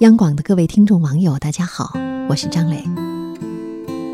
[0.00, 1.92] 央广的各位听众网友，大家好，
[2.26, 2.82] 我是张磊。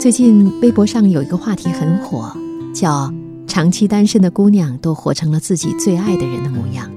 [0.01, 2.37] 最近微博上有一个话题很火，
[2.75, 3.15] 叫
[3.47, 6.91] “长期单身的姑娘都活成了自己最爱的人的模样”。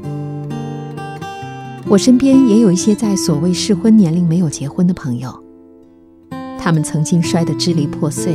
[1.86, 5.40] 我身边也有一些在所谓适婚年龄没有结婚的朋友，
[6.58, 8.34] 他们曾经摔得支离破碎，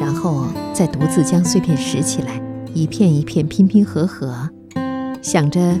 [0.00, 2.40] 然后再独自将碎片拾起来，
[2.72, 4.48] 一片一片拼拼合合，
[5.20, 5.78] 想着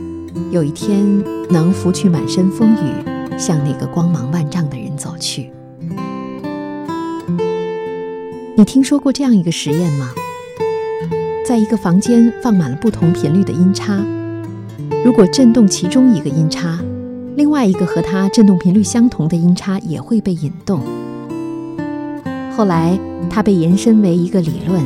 [0.50, 1.02] 有一天
[1.48, 3.11] 能拂去满身风雨。
[3.38, 5.50] 向那个光芒万丈的人走去。
[8.54, 10.10] 你听说过这样一个实验吗？
[11.44, 14.00] 在一个房间放满了不同频率的音叉，
[15.04, 16.78] 如果震动其中一个音叉，
[17.34, 20.80] 另外一个和它振动频率相同的音叉也会被引动。
[22.56, 22.96] 后来，
[23.28, 24.84] 它被延伸为一个理论，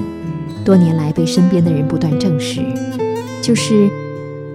[0.64, 2.62] 多年来被身边的人不断证实，
[3.42, 3.90] 就是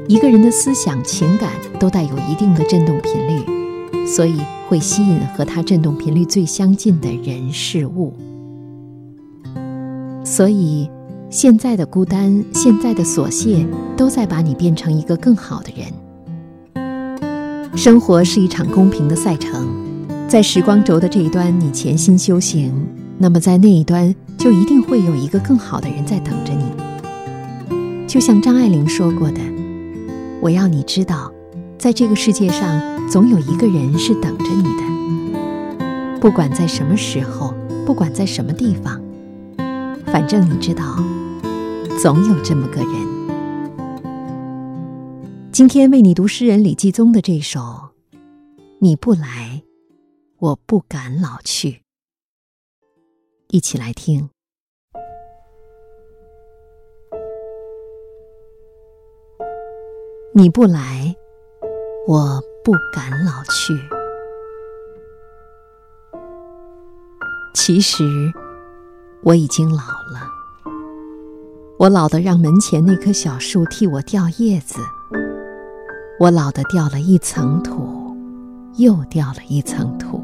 [0.07, 3.60] 一个人的思想、情感都带有一定的振动频率。
[4.05, 4.35] 所以
[4.67, 8.13] 会吸引和它振动频率最相近的人事物。
[10.23, 10.89] 所以，
[11.29, 13.65] 现在的孤单，现在的琐屑，
[13.97, 15.87] 都在把你变成一个更好的人。
[17.75, 19.67] 生活是一场公平的赛程，
[20.27, 22.73] 在时光轴的这一端，你潜心修行，
[23.17, 28.07] 那么在那一端，就一定会有一个更好的人在等着你。
[28.07, 29.39] 就像张爱玲说过的
[30.41, 31.31] ：“我要你知道。”
[31.81, 36.19] 在这个世界上，总有一个人是等着你的。
[36.19, 37.55] 不管在什么时候，
[37.87, 39.01] 不管在什么地方，
[40.05, 40.97] 反正你知道，
[41.99, 42.91] 总有这么个人。
[45.51, 47.59] 今天为你读诗人李继宗的这首
[48.77, 49.63] 《你不来，
[50.37, 51.69] 我不敢老去》，
[53.47, 54.29] 一起来听。
[60.35, 61.00] 你不来。
[62.07, 63.79] 我不敢老去。
[67.53, 68.03] 其实
[69.21, 70.27] 我已经老了，
[71.77, 74.79] 我老的让门前那棵小树替我掉叶子，
[76.19, 78.15] 我老的掉了一层土，
[78.77, 80.23] 又掉了一层土。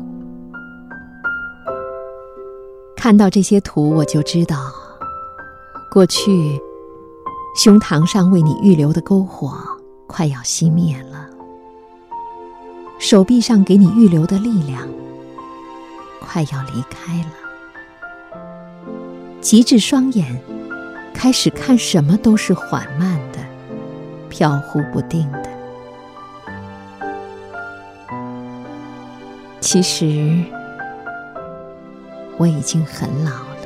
[2.96, 4.58] 看到这些土，我就知道，
[5.92, 6.60] 过去
[7.56, 9.54] 胸膛上为你预留的篝火
[10.08, 11.30] 快要熄灭了。
[13.00, 14.88] 手臂上给你预留的力量，
[16.20, 17.32] 快要离开了。
[19.40, 20.42] 极致双眼，
[21.14, 23.40] 开始看什么都是缓慢的、
[24.30, 25.48] 飘忽不定的。
[29.62, 30.44] 其实，
[32.38, 33.58] 我已经很老了。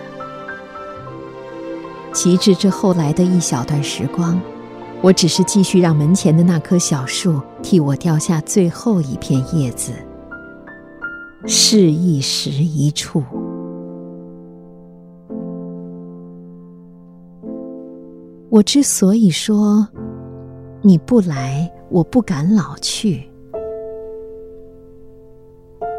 [2.11, 4.39] 极致这后来的一小段时光。
[5.03, 9.91] 我只是继续让门前的那棵小树替我掉下最后一片叶子，
[11.47, 13.23] 是一时一处。
[18.51, 19.87] 我之所以说
[20.83, 23.27] 你不来，我不敢老去，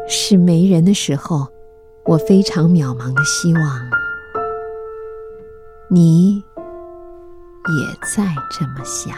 [0.07, 1.45] 是没人的时候，
[2.05, 3.63] 我非常渺茫的希望
[5.89, 6.41] 你。
[7.69, 9.15] 也在这么想。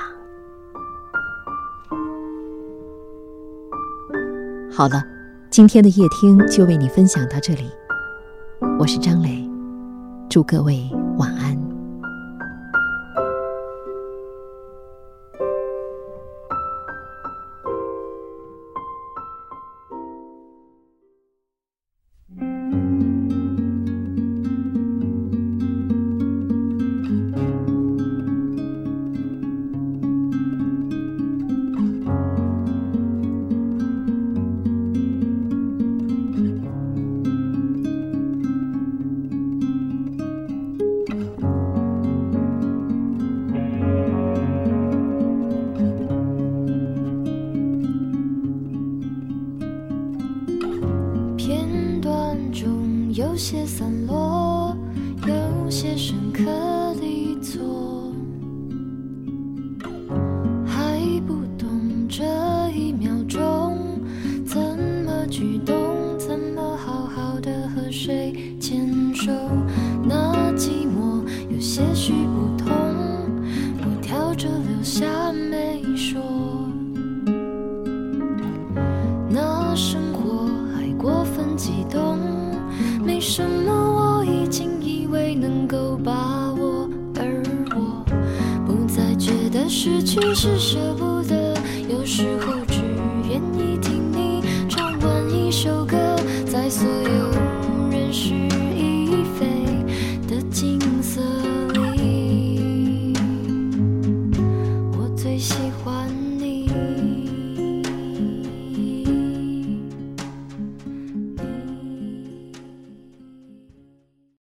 [4.72, 5.02] 好了，
[5.50, 7.72] 今天的夜听就为你分享到这里。
[8.78, 9.50] 我是张磊，
[10.30, 11.65] 祝各位晚安。
[52.56, 54.74] 中有些散落，
[55.28, 56.42] 有些深刻
[57.02, 58.14] 离错，
[60.66, 60.98] 还
[61.28, 61.68] 不懂
[62.08, 62.24] 这
[62.72, 63.78] 一秒钟
[64.46, 64.58] 怎
[65.06, 65.76] 么举动，
[66.18, 69.34] 怎么好好的和谁牵手。
[70.08, 72.74] 那寂寞有些许不同，
[73.82, 75.25] 我挑着留下
[83.28, 87.44] 什么，我已经以为能够把握，而
[87.76, 88.06] 我
[88.68, 91.56] 不再觉得失去是舍不得。
[91.90, 92.54] 有时候